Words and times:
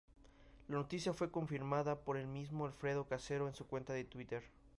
La 0.67 0.77
noticia 0.77 1.13
fue 1.13 1.29
confirmada 1.29 1.95
por 1.99 2.17
el 2.17 2.25
mismo 2.25 2.65
Alfredo 2.65 3.07
Casero 3.07 3.47
en 3.47 3.53
su 3.53 3.67
cuenta 3.67 3.93
de 3.93 4.03
Twitter. 4.03 4.41